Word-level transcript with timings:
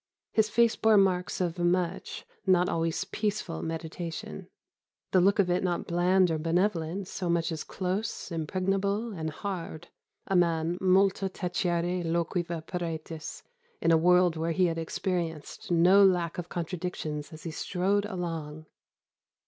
His 0.31 0.49
face 0.49 0.75
bore 0.75 0.97
marks 0.97 1.39
of 1.39 1.59
much, 1.59 2.25
not 2.47 2.67
always 2.67 3.03
peaceful, 3.03 3.61
meditation; 3.61 4.47
the 5.11 5.21
look 5.21 5.37
of 5.37 5.47
it 5.51 5.63
not 5.63 5.85
bland 5.85 6.31
or 6.31 6.39
benevolent 6.39 7.07
so 7.07 7.29
much 7.29 7.51
as 7.51 7.63
close, 7.63 8.31
impregnable, 8.31 9.11
and 9.11 9.29
hard: 9.29 9.89
a 10.25 10.35
man 10.35 10.79
multa 10.81 11.29
tacere 11.29 12.03
loquive 12.03 12.47
paratus, 12.65 13.43
in 13.79 13.91
a 13.91 13.95
world 13.95 14.35
where 14.35 14.53
he 14.53 14.65
had 14.65 14.79
experienced 14.79 15.69
no 15.69 16.03
lack 16.03 16.39
of 16.39 16.49
contradictions 16.49 17.31
as 17.31 17.43
he 17.43 17.51
strode 17.51 18.05
along! 18.05 18.65